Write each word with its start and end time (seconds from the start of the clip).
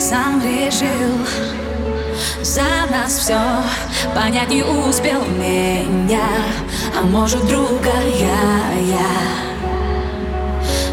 сам 0.00 0.42
решил 0.42 1.26
за 2.42 2.62
нас 2.90 3.18
все 3.18 3.38
Понять 4.14 4.48
не 4.48 4.62
успел 4.62 5.22
меня 5.26 6.28
А 6.98 7.02
может 7.02 7.46
другая 7.46 8.02
я. 8.12 9.50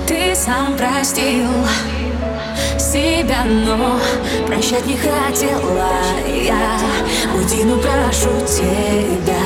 Ты 0.05 0.35
сам 0.35 0.77
простил 0.77 1.49
себя, 2.77 3.43
но 3.45 3.99
прощать 4.45 4.85
не 4.85 4.95
хотела 4.95 5.89
я. 6.27 6.79
Уйди, 7.35 7.63
ну 7.63 7.77
прошу 7.77 8.29
тебя 8.45 9.36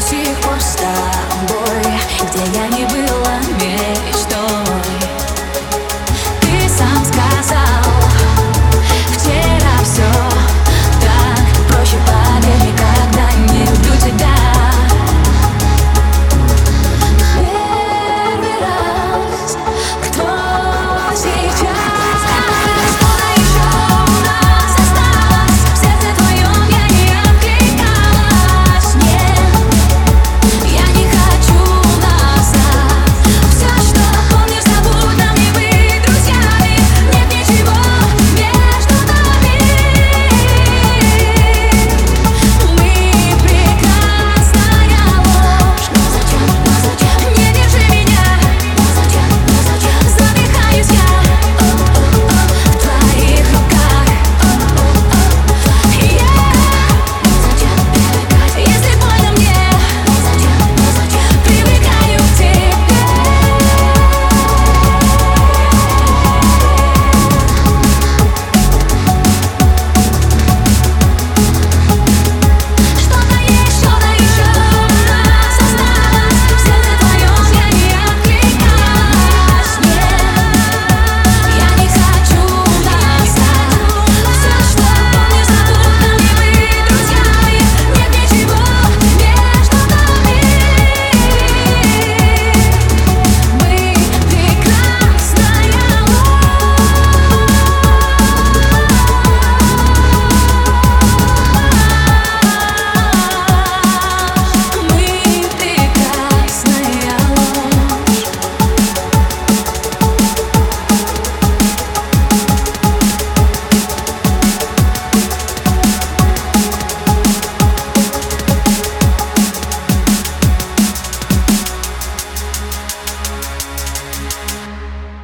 сих 0.00 0.40
пор 0.42 0.60
с 0.60 0.76
тобой, 0.76 1.82
где 2.22 2.58
я 2.58 2.68
не 2.68 2.84
была. 2.86 3.47